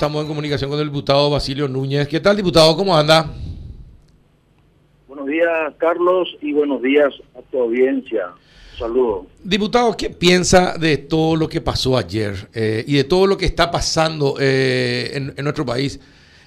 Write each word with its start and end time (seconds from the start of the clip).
Estamos 0.00 0.22
en 0.22 0.28
comunicación 0.28 0.70
con 0.70 0.78
el 0.78 0.86
diputado 0.86 1.28
Basilio 1.28 1.66
Núñez. 1.66 2.06
¿Qué 2.06 2.20
tal, 2.20 2.36
diputado? 2.36 2.76
¿Cómo 2.76 2.96
anda? 2.96 3.34
Buenos 5.08 5.26
días, 5.26 5.74
Carlos, 5.76 6.28
y 6.40 6.52
buenos 6.52 6.80
días 6.82 7.12
a 7.36 7.42
tu 7.50 7.60
audiencia. 7.62 8.28
Saludos. 8.78 9.26
Diputado, 9.42 9.96
¿qué 9.96 10.08
piensa 10.10 10.78
de 10.78 10.98
todo 10.98 11.34
lo 11.34 11.48
que 11.48 11.60
pasó 11.60 11.98
ayer 11.98 12.48
eh, 12.54 12.84
y 12.86 12.94
de 12.94 13.02
todo 13.02 13.26
lo 13.26 13.36
que 13.36 13.46
está 13.46 13.72
pasando 13.72 14.36
eh, 14.38 15.10
en, 15.14 15.34
en 15.36 15.42
nuestro 15.42 15.66
país 15.66 15.98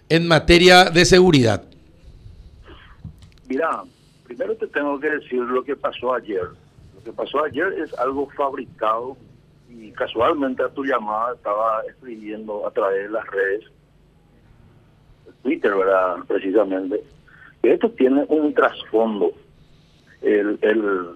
en 0.07 0.29
materia 0.29 0.85
de 0.85 1.03
seguridad? 1.03 1.61
Mira, 3.49 3.83
primero 4.23 4.55
te 4.55 4.67
tengo 4.67 4.97
que 4.97 5.09
decir 5.09 5.39
lo 5.39 5.61
que 5.61 5.75
pasó 5.75 6.13
ayer. 6.13 6.45
Lo 6.95 7.03
que 7.03 7.11
pasó 7.11 7.43
ayer 7.43 7.67
es 7.83 7.93
algo 7.95 8.29
fabricado 8.29 9.17
y 9.73 9.91
casualmente 9.91 10.63
a 10.63 10.69
tu 10.69 10.83
llamada 10.83 11.33
estaba 11.33 11.81
escribiendo 11.87 12.67
a 12.67 12.71
través 12.71 13.03
de 13.03 13.09
las 13.09 13.25
redes, 13.27 13.63
Twitter, 15.43 15.73
¿verdad? 15.73 16.17
Precisamente, 16.27 17.03
que 17.61 17.73
esto 17.73 17.89
tiene 17.91 18.25
un 18.27 18.53
trasfondo. 18.53 19.31
El, 20.21 20.59
el, 20.61 21.09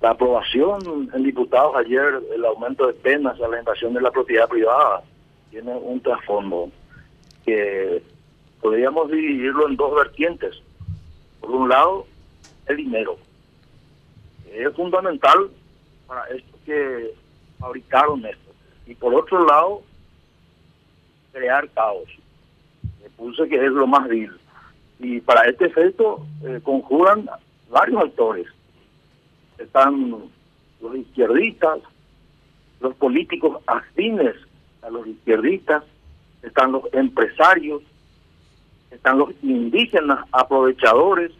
la 0.00 0.10
aprobación 0.10 1.10
en 1.12 1.22
diputados 1.22 1.76
ayer, 1.76 2.20
el 2.34 2.44
aumento 2.44 2.86
de 2.86 2.94
penas 2.94 3.40
a 3.40 3.48
la 3.48 3.58
invasión 3.58 3.92
de 3.94 4.00
la 4.00 4.10
propiedad 4.10 4.48
privada, 4.48 5.02
tiene 5.50 5.74
un 5.74 6.00
trasfondo 6.00 6.70
que 7.44 8.02
podríamos 8.60 9.10
dividirlo 9.10 9.68
en 9.68 9.76
dos 9.76 9.94
vertientes. 9.94 10.62
Por 11.40 11.50
un 11.50 11.68
lado, 11.68 12.06
el 12.66 12.76
dinero. 12.76 13.16
Es 14.52 14.72
fundamental 14.74 15.50
para 16.06 16.24
esto 16.28 16.58
que 16.64 17.14
fabricaron 17.58 18.24
esto. 18.24 18.52
Y 18.86 18.94
por 18.94 19.14
otro 19.14 19.44
lado, 19.44 19.82
crear 21.32 21.68
caos. 21.70 22.08
Me 23.02 23.10
puse 23.10 23.48
que 23.48 23.56
es 23.56 23.72
lo 23.72 23.86
más 23.86 24.08
vil. 24.08 24.32
Y 24.98 25.20
para 25.20 25.48
este 25.48 25.66
efecto 25.66 26.26
eh, 26.44 26.60
conjuran 26.62 27.28
varios 27.70 28.02
actores. 28.02 28.46
Están 29.58 30.10
los 30.80 30.96
izquierdistas, 30.96 31.80
los 32.80 32.94
políticos 32.94 33.62
afines 33.66 34.36
a 34.82 34.90
los 34.90 35.06
izquierdistas, 35.06 35.84
están 36.42 36.72
los 36.72 36.82
empresarios, 36.92 37.82
están 38.90 39.18
los 39.18 39.30
indígenas 39.42 40.24
aprovechadores, 40.32 41.32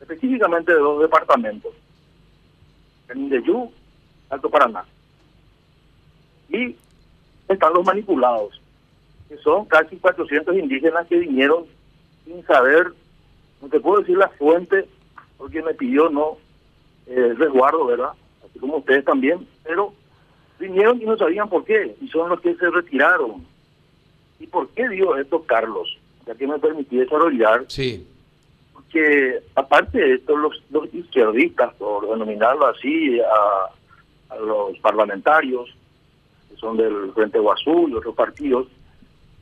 específicamente 0.00 0.72
de 0.72 0.78
dos 0.78 1.02
departamentos, 1.02 1.72
el 3.08 3.18
Indeyú, 3.18 3.70
Alto 4.30 4.48
Paraná. 4.48 4.84
Y 6.48 6.76
están 7.48 7.72
los 7.74 7.84
manipulados, 7.84 8.60
que 9.28 9.36
son 9.38 9.64
casi 9.66 9.96
400 9.96 10.56
indígenas 10.56 11.06
que 11.06 11.18
vinieron 11.18 11.64
sin 12.24 12.44
saber, 12.44 12.92
no 13.62 13.68
te 13.68 13.80
puedo 13.80 14.00
decir 14.00 14.16
la 14.16 14.28
fuente, 14.30 14.86
porque 15.38 15.62
me 15.62 15.74
pidió 15.74 16.08
no 16.08 16.38
eh, 17.06 17.34
resguardo, 17.36 17.86
¿verdad? 17.86 18.10
Así 18.44 18.58
como 18.58 18.78
ustedes 18.78 19.04
también, 19.04 19.46
pero 19.64 19.92
vinieron 20.58 21.00
y 21.00 21.04
no 21.04 21.16
sabían 21.16 21.48
por 21.48 21.64
qué, 21.64 21.96
y 22.00 22.08
son 22.08 22.28
los 22.28 22.40
que 22.40 22.54
se 22.56 22.70
retiraron. 22.70 23.46
¿Y 24.38 24.46
por 24.46 24.68
qué 24.70 24.88
digo 24.88 25.16
esto, 25.16 25.42
Carlos? 25.44 25.98
Ya 26.26 26.34
que 26.34 26.46
me 26.46 26.58
permití 26.58 26.96
desarrollar. 26.96 27.64
Sí. 27.68 28.06
Porque 28.72 29.40
aparte 29.54 29.98
de 29.98 30.14
esto, 30.14 30.36
los, 30.36 30.62
los 30.70 30.92
izquierdistas, 30.92 31.72
por 31.74 32.08
denominarlo 32.08 32.66
así, 32.66 33.20
a, 33.20 34.34
a 34.34 34.36
los 34.36 34.78
parlamentarios, 34.78 35.74
que 36.56 36.60
son 36.60 36.76
del 36.76 37.12
Frente 37.12 37.38
Guazú 37.38 37.88
y 37.88 37.94
otros 37.94 38.14
partidos, 38.14 38.66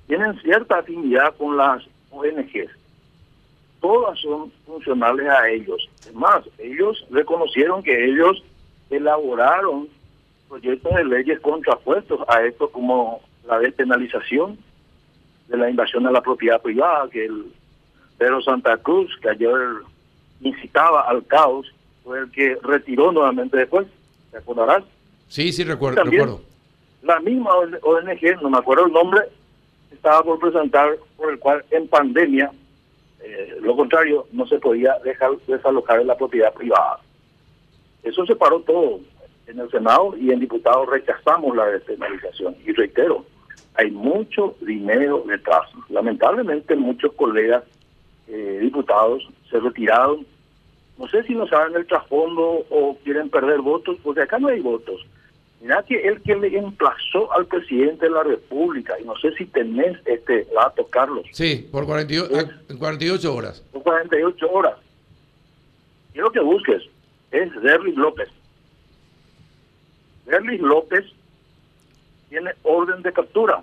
tienen 0.06 0.38
cierta 0.40 0.78
afinidad 0.78 1.34
con 1.36 1.56
las 1.56 1.82
ONGs. 2.10 2.70
Todas 3.80 4.18
son 4.20 4.50
funcionales 4.66 5.28
a 5.28 5.48
ellos. 5.48 5.88
Es 6.06 6.14
más, 6.14 6.44
ellos 6.58 7.06
reconocieron 7.10 7.82
que 7.82 8.06
ellos 8.06 8.42
elaboraron 8.90 9.88
proyectos 10.48 10.94
de 10.94 11.04
leyes 11.04 11.40
contrapuestos 11.40 12.20
a 12.28 12.42
esto 12.42 12.70
como 12.70 13.20
la 13.46 13.58
despenalización 13.58 14.58
de 15.48 15.56
la 15.56 15.68
invasión 15.68 16.06
a 16.06 16.10
la 16.10 16.22
propiedad 16.22 16.60
privada, 16.62 17.08
que 17.10 17.26
el 17.26 17.52
Pedro 18.16 18.40
Santa 18.42 18.76
Cruz, 18.78 19.10
que 19.20 19.30
ayer 19.30 19.54
incitaba 20.40 21.02
al 21.02 21.26
caos, 21.26 21.66
fue 22.02 22.20
el 22.20 22.30
que 22.30 22.56
retiró 22.62 23.12
nuevamente 23.12 23.56
después, 23.56 23.86
¿te 24.30 24.38
acordarás? 24.38 24.84
Sí, 25.28 25.52
sí, 25.52 25.64
recuerdo. 25.64 26.02
También, 26.02 26.26
recuerdo. 26.26 26.53
La 27.04 27.20
misma 27.20 27.54
ONG, 27.54 28.42
no 28.42 28.48
me 28.48 28.58
acuerdo 28.58 28.86
el 28.86 28.92
nombre, 28.92 29.20
estaba 29.92 30.22
por 30.22 30.38
presentar 30.38 30.96
por 31.18 31.30
el 31.30 31.38
cual 31.38 31.62
en 31.70 31.86
pandemia, 31.86 32.50
eh, 33.20 33.58
lo 33.60 33.76
contrario, 33.76 34.26
no 34.32 34.46
se 34.46 34.58
podía 34.58 34.98
dejar 35.04 35.32
desalojar 35.46 36.00
en 36.00 36.06
la 36.06 36.16
propiedad 36.16 36.54
privada. 36.54 37.00
Eso 38.02 38.24
se 38.24 38.34
paró 38.34 38.60
todo. 38.60 39.00
En 39.46 39.60
el 39.60 39.70
Senado 39.70 40.16
y 40.16 40.30
en 40.30 40.40
diputados 40.40 40.88
rechazamos 40.88 41.54
la 41.54 41.66
despenalización. 41.66 42.56
Y 42.64 42.72
reitero, 42.72 43.26
hay 43.74 43.90
mucho 43.90 44.56
dinero 44.62 45.24
detrás. 45.26 45.68
Lamentablemente 45.90 46.74
muchos 46.74 47.12
colegas 47.12 47.64
eh, 48.28 48.60
diputados 48.62 49.28
se 49.50 49.60
retiraron. 49.60 50.26
No 50.96 51.06
sé 51.08 51.22
si 51.24 51.34
no 51.34 51.46
saben 51.48 51.76
el 51.76 51.86
trasfondo 51.86 52.64
o 52.70 52.96
quieren 53.04 53.28
perder 53.28 53.60
votos, 53.60 53.98
porque 54.02 54.22
acá 54.22 54.38
no 54.38 54.48
hay 54.48 54.60
votos. 54.60 55.04
Mira 55.64 55.82
que 55.82 55.96
el 56.06 56.20
que 56.20 56.36
le 56.36 56.58
emplazó 56.58 57.32
al 57.32 57.46
presidente 57.46 58.04
de 58.04 58.10
la 58.10 58.22
República, 58.22 59.00
y 59.00 59.04
no 59.04 59.16
sé 59.16 59.34
si 59.34 59.46
tenés 59.46 59.96
este 60.04 60.46
dato, 60.54 60.86
Carlos. 60.88 61.24
Sí, 61.32 61.66
por 61.72 61.86
48, 61.86 62.38
es, 62.68 62.76
48 62.76 63.34
horas. 63.34 63.62
Por 63.72 63.82
48 63.82 64.50
horas. 64.52 64.74
Quiero 66.12 66.30
que 66.30 66.40
busques, 66.40 66.82
es 67.30 67.50
Derlis 67.62 67.96
López. 67.96 68.28
Derlis 70.26 70.60
López 70.60 71.06
tiene 72.28 72.50
orden 72.62 73.00
de 73.00 73.12
captura. 73.14 73.62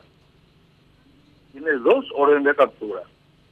Tiene 1.51 1.72
dos 1.73 2.06
órdenes 2.16 2.45
de 2.45 2.56
captura. 2.56 3.03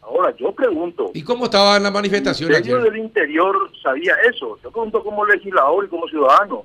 Ahora, 0.02 0.36
yo 0.38 0.54
pregunto... 0.54 1.12
¿Y 1.14 1.22
cómo 1.22 1.46
estaba 1.46 1.78
en 1.78 1.84
la 1.84 1.92
manifestación 1.92 2.50
el 2.50 2.56
ayer? 2.56 2.82
del 2.82 2.98
Interior 2.98 3.56
sabía 3.84 4.16
eso. 4.28 4.58
Yo 4.64 4.72
pregunto 4.72 5.04
como 5.04 5.24
legislador 5.24 5.86
y 5.86 5.88
como 5.88 6.08
ciudadano. 6.08 6.64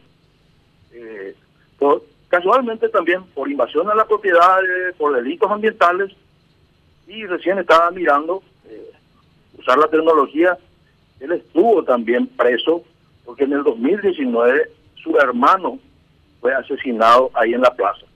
Eh, 0.91 1.35
por, 1.79 2.03
casualmente 2.29 2.89
también 2.89 3.23
por 3.35 3.51
invasión 3.51 3.89
a 3.91 3.95
la 3.95 4.07
propiedad, 4.07 4.59
por 4.99 5.15
delitos 5.15 5.51
ambientales, 5.51 6.13
y 7.07 7.27
recién 7.27 7.59
estaba 7.59 7.91
mirando 7.91 8.43
eh, 8.69 8.91
usar 9.59 9.79
la 9.79 9.89
tecnología. 9.89 10.57
Él 11.21 11.33
estuvo 11.33 11.85
también 11.85 12.27
preso 12.27 12.83
porque 13.25 13.45
en 13.45 13.53
el 13.53 13.63
2019 13.63 14.71
su 15.03 15.17
hermano 15.19 15.79
fue 16.41 16.55
asesinado 16.55 17.31
ahí 17.35 17.55
en 17.55 17.61
la 17.61 17.75
plaza. 17.75 18.07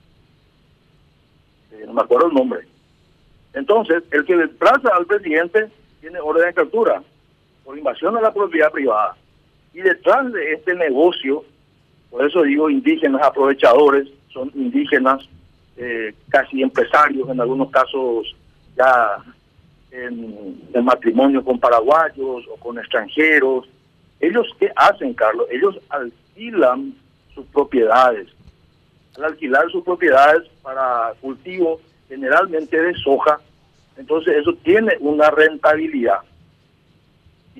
Eh, 1.71 1.83
no 1.85 1.93
me 1.93 2.01
acuerdo 2.01 2.27
el 2.27 2.33
nombre. 2.33 2.67
Entonces, 3.53 4.03
el 4.11 4.25
que 4.25 4.37
desplaza 4.37 4.89
al 4.95 5.05
presidente 5.05 5.69
tiene 6.01 6.19
orden 6.19 6.45
de 6.45 6.53
captura 6.53 7.01
por 7.63 7.77
invasión 7.77 8.15
a 8.17 8.21
la 8.21 8.33
propiedad 8.33 8.71
privada. 8.71 9.15
Y 9.73 9.81
detrás 9.81 10.31
de 10.31 10.53
este 10.53 10.75
negocio, 10.75 11.43
por 12.09 12.25
eso 12.25 12.43
digo 12.43 12.69
indígenas 12.69 13.21
aprovechadores, 13.23 14.07
son 14.33 14.51
indígenas 14.55 15.27
eh, 15.77 16.13
casi 16.29 16.61
empresarios, 16.61 17.29
en 17.29 17.39
algunos 17.39 17.69
casos 17.71 18.35
ya 18.75 19.17
en, 19.91 20.61
en 20.73 20.85
matrimonio 20.85 21.43
con 21.43 21.59
paraguayos 21.59 22.45
o 22.51 22.55
con 22.59 22.77
extranjeros. 22.77 23.67
¿Ellos 24.19 24.47
qué 24.59 24.71
hacen, 24.75 25.13
Carlos? 25.13 25.47
Ellos 25.49 25.79
alquilan 25.89 26.93
sus 27.33 27.45
propiedades. 27.47 28.27
Al 29.17 29.25
alquilar 29.25 29.69
sus 29.71 29.83
propiedades 29.83 30.47
para 30.61 31.13
cultivo 31.21 31.79
generalmente 32.07 32.81
de 32.81 32.93
soja, 32.95 33.39
entonces 33.97 34.37
eso 34.37 34.53
tiene 34.63 34.95
una 34.99 35.29
rentabilidad. 35.29 36.19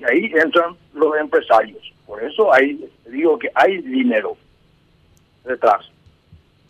Y 0.00 0.04
ahí 0.04 0.32
entran 0.34 0.76
los 0.94 1.14
empresarios. 1.16 1.92
Por 2.06 2.22
eso 2.24 2.52
hay, 2.52 2.88
digo 3.06 3.38
que 3.38 3.50
hay 3.54 3.78
dinero 3.82 4.36
detrás. 5.44 5.90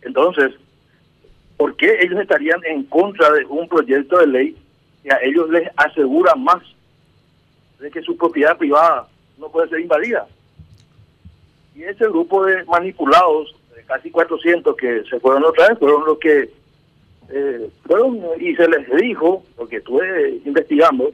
Entonces, 0.02 0.52
¿por 1.56 1.76
qué 1.76 2.00
ellos 2.00 2.20
estarían 2.20 2.60
en 2.64 2.82
contra 2.84 3.30
de 3.32 3.44
un 3.46 3.68
proyecto 3.68 4.18
de 4.18 4.26
ley 4.26 4.56
que 5.04 5.12
a 5.12 5.20
ellos 5.22 5.48
les 5.50 5.68
asegura 5.76 6.34
más 6.34 6.62
de 7.78 7.90
que 7.90 8.02
su 8.02 8.16
propiedad 8.16 8.58
privada 8.58 9.06
no 9.38 9.48
puede 9.48 9.68
ser 9.68 9.80
invadida? 9.80 10.26
Y 11.76 11.84
ese 11.84 12.06
grupo 12.06 12.44
de 12.44 12.64
manipulados, 12.64 13.54
casi 13.86 14.10
400 14.10 14.76
que 14.76 15.04
se 15.08 15.20
fueron 15.20 15.44
otra 15.44 15.68
vez, 15.68 15.78
fueron 15.78 16.04
los 16.04 16.18
que 16.18 16.50
eh, 17.32 17.70
fueron 17.86 18.20
y 18.40 18.56
se 18.56 18.68
les 18.68 18.90
dijo, 18.96 19.44
porque 19.56 19.76
estuve 19.76 20.40
investigando, 20.44 21.12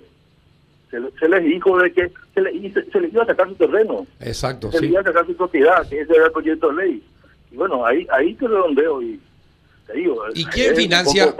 se, 1.12 1.18
se 1.18 1.28
les 1.28 1.44
dijo 1.44 1.78
de 1.78 1.92
que 1.92 2.12
se, 2.34 2.40
le, 2.40 2.72
se, 2.72 2.84
se, 2.90 3.00
les 3.00 3.12
iba 3.12 3.22
a 3.22 3.26
sacar 3.26 3.48
su 3.48 3.54
terreno. 3.54 4.06
Exacto, 4.20 4.70
se 4.72 4.78
sí. 4.78 4.82
les 4.84 4.92
iba 4.92 5.00
a 5.00 5.04
sacar 5.04 5.26
su 5.26 5.36
propiedad, 5.36 5.88
que 5.88 6.00
ese 6.00 6.12
era 6.14 6.26
el 6.26 6.32
proyecto 6.32 6.68
de 6.72 6.84
ley. 6.84 7.02
Y 7.50 7.56
bueno, 7.56 7.84
ahí 7.86 8.06
ahí 8.10 8.34
te 8.34 8.46
redondeo 8.48 9.02
y 9.02 9.20
te 9.86 9.92
digo, 9.94 10.20
¿Y 10.34 10.44
quién 10.46 10.74
financia. 10.76 11.34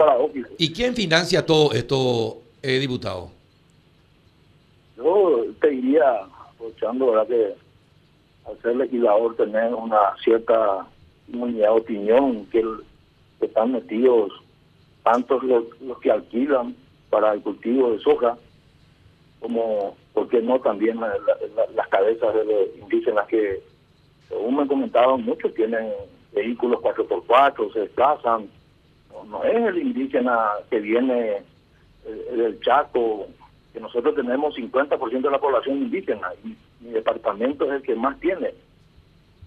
¿y 0.57 0.71
quién 0.73 0.95
financia 0.95 1.45
todo 1.45 1.73
esto, 1.73 2.37
eh, 2.61 2.79
diputado? 2.79 3.31
Yo 4.97 5.45
te 5.61 5.69
diría, 5.69 6.03
aprovechando 6.53 7.11
¿verdad? 7.11 7.27
que 7.27 7.53
al 8.49 8.61
ser 8.61 8.75
legislador 8.77 9.35
tener 9.35 9.73
una 9.73 9.97
cierta 10.23 10.87
inmunidad 11.27 11.73
de 11.73 11.79
opinión, 11.81 12.45
que, 12.47 12.59
el- 12.61 12.79
que 13.39 13.45
están 13.47 13.73
metidos 13.73 14.31
tantos 15.03 15.43
los, 15.43 15.63
los 15.81 15.99
que 15.99 16.11
alquilan 16.11 16.75
para 17.09 17.33
el 17.33 17.41
cultivo 17.41 17.91
de 17.91 17.99
soja, 17.99 18.37
como, 19.39 19.95
¿por 20.13 20.27
qué 20.29 20.41
no 20.41 20.59
también 20.59 20.99
la- 20.99 21.07
la- 21.09 21.37
la- 21.55 21.71
las 21.75 21.87
cabezas 21.89 22.33
de 22.33 22.45
los 22.45 22.77
indígenas 22.79 23.27
que, 23.27 23.61
según 24.27 24.57
me 24.57 24.67
comentaban, 24.67 25.23
muchos 25.23 25.53
tienen 25.53 25.91
vehículos 26.33 26.81
4x4, 26.81 27.71
se 27.73 27.79
desplazan. 27.81 28.49
No, 29.11 29.23
no 29.25 29.43
es 29.43 29.55
el 29.55 29.77
indígena 29.79 30.49
que 30.69 30.79
viene 30.79 31.43
eh, 32.05 32.33
del 32.35 32.59
Chaco, 32.61 33.27
que 33.73 33.79
nosotros 33.79 34.15
tenemos 34.15 34.55
50% 34.55 35.21
de 35.21 35.31
la 35.31 35.39
población 35.39 35.77
indígena 35.79 36.29
y 36.43 36.55
mi 36.83 36.91
departamento 36.91 37.65
es 37.65 37.71
el 37.73 37.81
que 37.81 37.95
más 37.95 38.19
tiene. 38.19 38.53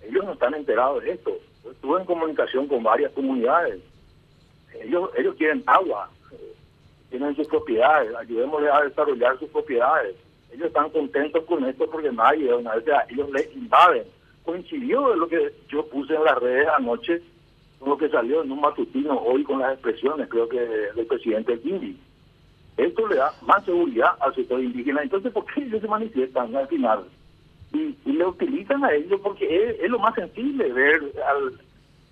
Ellos 0.03 0.25
no 0.25 0.33
están 0.33 0.55
enterados 0.55 1.03
de 1.03 1.13
esto. 1.13 1.31
Yo 1.65 1.71
estuve 1.73 2.01
en 2.01 2.07
comunicación 2.07 2.67
con 2.69 2.83
varias 2.83 3.13
comunidades. 3.13 3.81
Ellos 4.83 5.11
ellos 5.17 5.35
quieren 5.37 5.63
agua, 5.67 6.11
tienen 7.11 7.35
sus 7.37 7.47
propiedades, 7.49 8.15
ayudémosles 8.15 8.73
a 8.73 8.83
desarrollar 8.83 9.39
sus 9.39 9.49
propiedades. 9.51 10.17
Ellos 10.53 10.69
están 10.69 10.91
contentos 10.91 11.45
con 11.45 11.65
esto 11.65 11.89
porque 11.91 12.11
nadie, 12.11 12.55
una 12.55 12.75
vez 12.77 12.85
ellos 13.09 13.31
les 13.31 13.55
invaden. 13.55 14.05
Coincidió 14.45 15.11
de 15.11 15.17
lo 15.17 15.29
que 15.29 15.53
yo 15.69 15.87
puse 15.87 16.15
en 16.15 16.25
las 16.25 16.39
redes 16.39 16.69
anoche 16.69 17.21
con 17.79 17.91
lo 17.91 17.99
que 17.99 18.09
salió 18.09 18.43
en 18.43 18.53
un 18.53 18.61
matutino 18.61 19.19
hoy 19.19 19.43
con 19.43 19.59
las 19.61 19.73
expresiones, 19.73 20.29
creo 20.29 20.49
que 20.49 20.61
del 20.61 21.07
presidente 21.07 21.59
Kindi. 21.61 21.97
Esto 22.77 23.09
le 23.09 23.17
da 23.17 23.33
más 23.43 23.65
seguridad 23.65 24.11
al 24.21 24.35
sector 24.35 24.61
indígena. 24.61 25.03
Entonces, 25.03 25.33
¿por 25.33 25.45
qué 25.47 25.63
ellos 25.63 25.81
se 25.81 25.89
manifiestan 25.89 26.55
al 26.55 26.69
final? 26.69 27.05
Y, 27.73 27.95
y 28.05 28.13
le 28.13 28.27
utilizan 28.27 28.85
a 28.85 28.93
ellos 28.93 29.21
porque 29.23 29.45
es, 29.45 29.81
es 29.81 29.91
lo 29.91 29.99
más 29.99 30.15
sensible 30.15 30.73
ver 30.73 31.03
al 31.27 31.61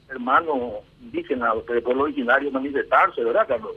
hermano 0.08 0.80
indígena 1.02 1.52
del 1.68 1.82
pueblo 1.82 2.04
originario 2.04 2.50
manifestarse, 2.50 3.22
¿verdad, 3.22 3.46
Carlos? 3.48 3.76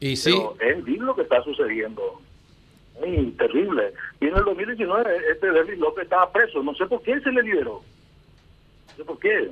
Y 0.00 0.16
sí, 0.16 0.30
Pero 0.32 0.56
es 0.78 0.84
vil 0.84 0.98
lo 1.00 1.14
que 1.14 1.22
está 1.22 1.42
sucediendo. 1.42 2.02
Muy 3.00 3.30
terrible. 3.32 3.92
Y 4.20 4.26
en 4.26 4.36
el 4.36 4.44
2019 4.44 5.16
este 5.32 5.50
David 5.52 5.78
López 5.78 6.04
estaba 6.04 6.30
preso. 6.32 6.62
No 6.62 6.74
sé 6.74 6.86
por 6.86 7.02
qué 7.02 7.20
se 7.20 7.30
le 7.30 7.42
liberó. 7.42 7.82
No 8.90 8.94
sé 8.96 9.04
por 9.04 9.18
qué. 9.18 9.50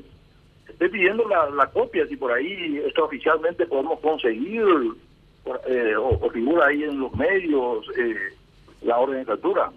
Estoy 0.69 0.89
pidiendo 0.89 1.29
la, 1.29 1.51
la 1.51 1.67
copia, 1.71 2.07
si 2.07 2.17
por 2.17 2.33
ahí 2.33 2.83
esto 2.87 3.05
oficialmente 3.05 3.67
podemos 3.67 4.01
conseguir, 4.01 4.65
eh, 5.69 5.95
o, 5.97 6.09
o 6.27 6.31
figura 6.31 6.67
ahí 6.67 6.83
en 6.85 6.99
los 6.99 7.13
medios, 7.15 7.87
eh, 7.99 8.17
la 8.83 8.99
orden 8.99 9.19
de 9.21 9.27
captura. 9.27 9.71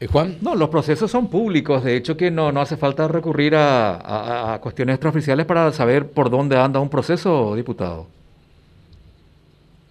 Eh, 0.00 0.06
Juan. 0.06 0.36
No, 0.40 0.54
los 0.56 0.68
procesos 0.70 1.10
son 1.10 1.28
públicos, 1.30 1.84
de 1.84 1.96
hecho 1.96 2.16
que 2.16 2.30
no, 2.30 2.50
no 2.52 2.60
hace 2.60 2.76
falta 2.76 3.06
recurrir 3.06 3.54
a, 3.54 3.94
a- 3.96 4.54
a 4.54 4.60
cuestiones 4.60 4.94
extraoficiales 4.94 5.46
para 5.46 5.70
saber 5.72 6.10
por 6.10 6.30
dónde 6.30 6.56
anda 6.58 6.80
un 6.80 6.88
proceso, 6.90 7.54
diputado. 7.54 8.06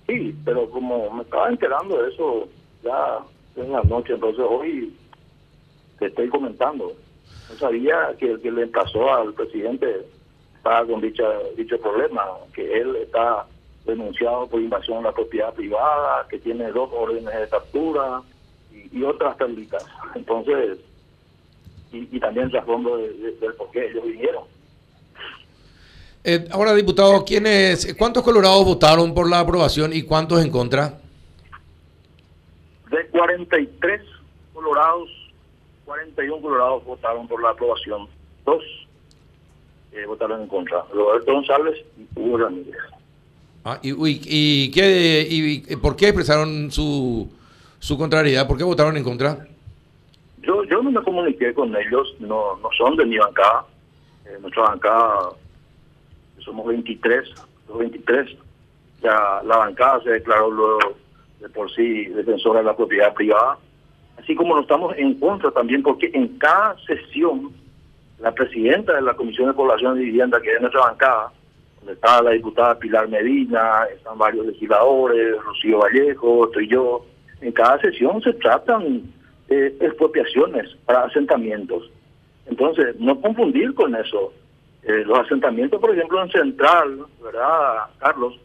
Sí, 0.09 0.35
pero 0.43 0.67
como 0.71 1.11
me 1.11 1.21
estaba 1.21 1.49
enterando 1.49 2.01
de 2.01 2.09
eso 2.09 2.49
ya 2.81 3.19
en 3.55 3.71
la 3.71 3.83
noche, 3.83 4.13
entonces 4.13 4.43
hoy 4.49 4.97
te 5.99 6.07
estoy 6.07 6.29
comentando. 6.29 6.93
No 7.47 7.57
sabía 7.59 8.15
que 8.19 8.31
el 8.31 8.41
que 8.41 8.51
le 8.51 8.63
emplazó 8.63 9.13
al 9.13 9.35
presidente 9.35 10.07
estaba 10.55 10.87
con 10.87 11.01
dicha, 11.01 11.25
dicho 11.55 11.79
problema, 11.79 12.25
que 12.53 12.79
él 12.81 12.95
está 12.95 13.45
denunciado 13.85 14.47
por 14.47 14.59
invasión 14.61 14.97
a 14.99 15.09
la 15.09 15.11
propiedad 15.13 15.53
privada, 15.53 16.27
que 16.27 16.39
tiene 16.39 16.71
dos 16.71 16.89
órdenes 16.91 17.39
de 17.39 17.49
captura 17.49 18.23
y, 18.71 19.03
otras 19.03 19.37
tablitas. 19.37 19.83
Entonces, 20.15 20.79
y, 21.91 22.17
y 22.17 22.19
también 22.19 22.49
trasfondo 22.49 22.97
de- 22.97 23.13
de- 23.13 23.53
por 23.53 23.69
qué 23.71 23.87
ellos 23.87 24.05
vinieron. 24.05 24.45
Eh, 26.23 26.47
ahora, 26.51 26.73
diputado, 26.73 27.23
¿quiénes, 27.23 27.95
¿cuántos 27.97 28.23
colorados 28.23 28.65
votaron 28.65 29.13
por 29.13 29.29
la 29.29 29.39
aprobación 29.39 29.93
y 29.93 30.03
cuántos 30.03 30.43
en 30.43 30.51
contra? 30.51 30.99
De 32.91 33.07
43 33.07 34.01
colorados, 34.53 35.09
41 35.85 36.41
colorados 36.41 36.83
votaron 36.83 37.27
por 37.27 37.41
la 37.41 37.51
aprobación. 37.51 38.07
Dos 38.45 38.63
eh, 39.93 40.05
votaron 40.05 40.41
en 40.41 40.47
contra. 40.47 40.83
Roberto 40.93 41.33
González 41.33 41.85
y 41.97 42.19
Hugo 42.19 42.37
Ramírez. 42.37 42.75
Ah, 43.63 43.79
y, 43.81 43.93
uy, 43.93 44.21
y, 44.25 44.71
qué, 44.71 45.27
y, 45.29 45.63
y 45.67 45.75
por 45.77 45.95
qué 45.95 46.07
expresaron 46.07 46.71
su, 46.71 47.29
su 47.79 47.97
contrariedad? 47.97 48.47
¿Por 48.47 48.57
qué 48.57 48.63
votaron 48.63 48.97
en 48.97 49.03
contra? 49.03 49.47
Yo 50.41 50.63
yo 50.65 50.81
no 50.81 50.91
me 50.91 51.03
comuniqué 51.03 51.53
con 51.53 51.75
ellos, 51.75 52.15
no 52.19 52.57
no 52.57 52.69
son 52.77 52.95
de 52.95 53.05
mi 53.05 53.17
bancada. 53.17 53.65
Eh, 54.25 54.37
nuestra 54.41 54.63
bancada, 54.63 55.29
somos 56.41 56.67
23, 56.67 57.29
los 57.67 57.77
23. 57.77 58.29
Ya 59.01 59.41
la 59.43 59.57
bancada 59.57 60.01
se 60.03 60.11
declaró 60.11 60.51
luego 60.51 60.79
de 61.39 61.49
por 61.49 61.71
sí 61.73 62.05
defensora 62.05 62.59
de 62.59 62.65
la 62.65 62.75
propiedad 62.75 63.13
privada. 63.13 63.57
Así 64.17 64.35
como 64.35 64.55
no 64.55 64.61
estamos 64.61 64.93
en 64.97 65.17
contra 65.19 65.51
también, 65.51 65.81
porque 65.81 66.11
en 66.13 66.37
cada 66.37 66.75
sesión, 66.85 67.51
la 68.19 68.33
presidenta 68.33 68.93
de 68.95 69.01
la 69.01 69.13
Comisión 69.13 69.47
de 69.47 69.53
Población 69.53 69.97
y 69.99 70.05
Vivienda, 70.05 70.41
que 70.41 70.53
es 70.53 70.59
nuestra 70.61 70.81
bancada, 70.81 71.31
donde 71.79 71.93
está 71.93 72.21
la 72.21 72.31
diputada 72.31 72.77
Pilar 72.77 73.07
Medina, 73.07 73.85
están 73.95 74.17
varios 74.17 74.45
legisladores, 74.45 75.41
Rocío 75.41 75.79
Vallejo, 75.79 76.45
estoy 76.45 76.67
yo, 76.67 77.05
en 77.41 77.53
cada 77.53 77.79
sesión 77.79 78.21
se 78.21 78.33
tratan 78.33 79.03
eh, 79.49 79.75
expropiaciones 79.79 80.69
para 80.85 81.03
asentamientos. 81.03 81.89
Entonces, 82.45 82.99
no 82.99 83.19
confundir 83.21 83.73
con 83.73 83.95
eso. 83.95 84.33
Eh, 84.83 85.03
los 85.05 85.19
asentamientos, 85.19 85.79
por 85.79 85.91
ejemplo, 85.91 86.23
en 86.23 86.31
Central, 86.31 87.05
¿verdad, 87.21 87.85
Carlos? 87.97 88.39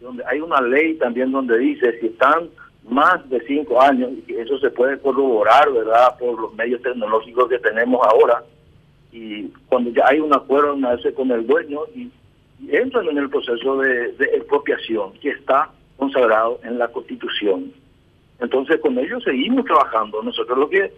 Donde 0.00 0.24
hay 0.26 0.40
una 0.40 0.60
ley 0.60 0.94
también 0.94 1.30
donde 1.30 1.58
dice 1.58 1.98
si 2.00 2.06
están 2.06 2.48
más 2.88 3.28
de 3.30 3.40
cinco 3.46 3.80
años, 3.80 4.10
y 4.12 4.22
que 4.22 4.40
eso 4.40 4.58
se 4.58 4.70
puede 4.70 4.98
corroborar, 4.98 5.70
¿verdad?, 5.72 6.18
por 6.18 6.38
los 6.40 6.54
medios 6.54 6.82
tecnológicos 6.82 7.48
que 7.48 7.58
tenemos 7.58 8.00
ahora, 8.06 8.42
y 9.12 9.44
cuando 9.68 9.90
ya 9.90 10.08
hay 10.08 10.20
un 10.20 10.34
acuerdo 10.34 10.74
una 10.74 10.96
vez 10.96 11.14
con 11.14 11.30
el 11.30 11.46
dueño 11.46 11.80
y, 11.94 12.10
entran 12.68 13.06
en 13.08 13.18
el 13.18 13.28
proceso 13.28 13.78
de, 13.78 14.14
expropiación 14.32 15.12
que 15.20 15.30
está 15.30 15.70
consagrado 15.98 16.60
en 16.62 16.78
la 16.78 16.88
Constitución. 16.88 17.72
Entonces, 18.40 18.80
con 18.80 18.98
ellos 18.98 19.22
seguimos 19.22 19.66
trabajando. 19.66 20.22
Nosotros 20.22 20.56
lo 20.56 20.70
que 20.70 20.90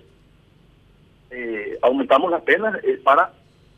eh, 1.31 1.79
aumentamos 1.83 2.31
las 2.31 2.43
penas 2.43 2.83
es 2.85 3.01
para 3.01 3.33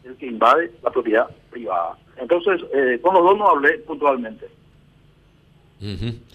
el 0.05 0.17
que 0.17 0.27
invade 0.27 0.73
la 0.83 0.91
propiedad 0.91 1.27
privada. 1.51 1.97
Entonces, 2.17 2.61
eh, 2.75 2.99
con 3.01 3.15
los 3.15 3.23
dos 3.23 3.39
no 3.39 3.49
hablé 3.49 3.79
puntualmente, 3.79 4.49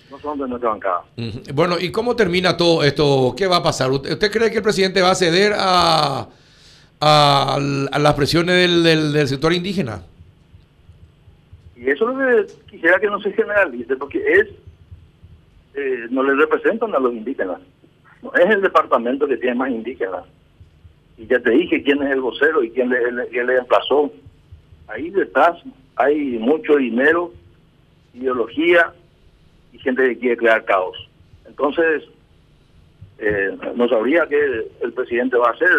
no 0.09 0.19
son 0.19 0.39
de 0.39 0.47
nuestra 0.47 0.69
bancada. 0.69 1.03
Bueno, 1.53 1.77
¿y 1.79 1.91
cómo 1.91 2.15
termina 2.15 2.55
todo 2.55 2.83
esto? 2.83 3.33
¿Qué 3.35 3.47
va 3.47 3.57
a 3.57 3.63
pasar? 3.63 3.91
¿Usted, 3.91 4.13
usted 4.13 4.31
cree 4.31 4.49
que 4.49 4.57
el 4.57 4.63
presidente 4.63 5.01
va 5.01 5.11
a 5.11 5.15
ceder 5.15 5.53
a, 5.55 6.27
a, 7.01 7.55
a 7.91 7.99
las 7.99 8.13
presiones 8.13 8.55
del, 8.55 8.83
del, 8.83 9.11
del 9.13 9.27
sector 9.27 9.51
indígena? 9.51 10.03
Y 11.75 11.89
eso 11.89 12.09
es 12.09 12.15
lo 12.15 12.45
que 12.47 12.53
quisiera 12.71 12.99
que 12.99 13.07
no 13.07 13.19
se 13.19 13.33
generalice, 13.33 13.97
porque 13.97 14.19
es, 14.19 14.47
eh, 15.73 16.07
no 16.09 16.23
le 16.23 16.35
representan 16.35 16.95
a 16.95 16.99
los 16.99 17.11
indígenas. 17.11 17.59
No 18.21 18.33
es 18.35 18.49
el 18.49 18.61
departamento 18.61 19.27
que 19.27 19.35
tiene 19.35 19.55
más 19.55 19.69
indígenas. 19.69 20.23
Y 21.17 21.27
ya 21.27 21.39
te 21.39 21.51
dije 21.51 21.83
quién 21.83 22.01
es 22.03 22.11
el 22.11 22.21
vocero 22.21 22.63
y 22.63 22.71
quién 22.71 22.89
le, 22.89 23.11
le- 23.11 23.27
quién 23.27 23.47
le 23.47 23.57
emplazó. 23.57 24.11
Ahí 24.87 25.09
detrás 25.09 25.57
hay 25.95 26.37
mucho 26.39 26.75
dinero, 26.77 27.33
ideología 28.13 28.93
y 29.71 29.77
gente 29.79 30.07
que 30.09 30.17
quiere 30.19 30.37
crear 30.37 30.65
caos. 30.65 30.97
Entonces, 31.47 32.03
eh, 33.19 33.55
no 33.75 33.87
sabría 33.87 34.27
qué 34.27 34.67
el 34.81 34.93
presidente 34.93 35.37
va 35.37 35.49
a 35.49 35.53
hacer. 35.53 35.69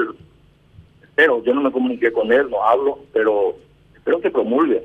Espero, 1.02 1.42
yo 1.44 1.52
no 1.54 1.62
me 1.62 1.72
comuniqué 1.72 2.12
con 2.12 2.32
él, 2.32 2.48
no 2.50 2.62
hablo, 2.62 2.98
pero 3.12 3.56
espero 3.94 4.20
que 4.20 4.30
promulgue 4.30 4.82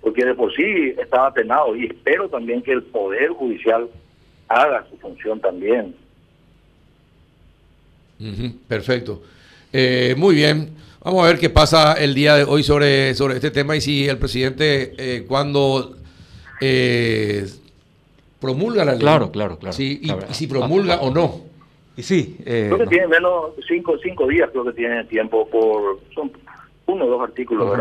porque 0.00 0.24
de 0.24 0.34
por 0.34 0.54
sí 0.54 0.94
estaba 0.98 1.32
penado 1.34 1.74
y 1.74 1.86
espero 1.86 2.28
también 2.28 2.62
que 2.62 2.70
el 2.72 2.82
Poder 2.84 3.30
Judicial 3.30 3.88
haga 4.46 4.86
su 4.88 4.96
función 4.98 5.40
también. 5.40 5.96
Perfecto. 8.68 9.22
Eh, 9.78 10.14
muy 10.16 10.34
bien. 10.34 10.70
Vamos 11.04 11.22
a 11.22 11.28
ver 11.28 11.38
qué 11.38 11.50
pasa 11.50 11.92
el 11.92 12.14
día 12.14 12.34
de 12.34 12.44
hoy 12.44 12.62
sobre, 12.62 13.12
sobre 13.14 13.34
este 13.34 13.50
tema 13.50 13.76
y 13.76 13.82
si 13.82 14.08
el 14.08 14.16
presidente, 14.16 14.94
eh, 14.96 15.26
cuando 15.28 15.96
eh, 16.62 17.46
promulga 18.40 18.86
la 18.86 18.92
ley. 18.92 19.00
Claro, 19.00 19.30
claro, 19.30 19.58
claro. 19.58 19.74
Sí, 19.74 20.00
y, 20.02 20.10
si 20.32 20.46
promulga 20.46 21.02
o 21.02 21.12
no. 21.12 21.42
Y 21.94 22.02
sí, 22.02 22.38
eh, 22.46 22.68
Creo 22.68 22.78
que 22.78 22.84
no. 22.84 22.90
tiene 22.90 23.06
menos 23.06 23.50
cinco 23.68 23.98
cinco 24.02 24.26
días, 24.26 24.48
creo 24.50 24.64
que 24.64 24.72
tiene 24.72 25.04
tiempo 25.04 25.46
por 25.46 26.00
son 26.14 26.32
uno 26.86 27.04
o 27.04 27.08
dos 27.08 27.22
artículos. 27.22 27.78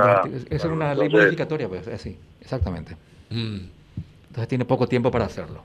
Esa 0.49 0.49
es 0.49 0.65
una 0.65 0.93
ley 0.93 1.05
Entonces, 1.05 1.27
modificatoria, 1.27 1.69
pues, 1.69 1.87
así, 1.87 2.17
exactamente. 2.41 2.97
Mm, 3.29 3.59
Entonces 4.27 4.47
tiene 4.49 4.65
poco 4.65 4.85
tiempo 4.85 5.09
para 5.11 5.25
hacerlo. 5.25 5.61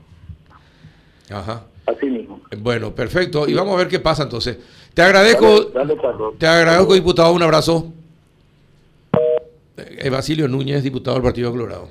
Ajá. 1.29 1.65
Así 1.91 2.05
mismo. 2.07 2.41
Bueno, 2.57 2.93
perfecto. 2.93 3.47
Y 3.47 3.53
vamos 3.53 3.73
a 3.75 3.77
ver 3.77 3.87
qué 3.87 3.99
pasa 3.99 4.23
entonces. 4.23 4.57
Te 4.93 5.01
agradezco, 5.01 5.65
Dale, 5.73 5.95
dale, 5.95 6.23
te 6.37 6.47
agradezco, 6.47 6.93
diputado. 6.93 7.33
Un 7.33 7.43
abrazo. 7.43 7.91
Eh, 9.77 10.09
Basilio 10.09 10.47
Núñez, 10.47 10.83
diputado 10.83 11.15
del 11.15 11.23
Partido 11.23 11.51
Colorado. 11.51 11.89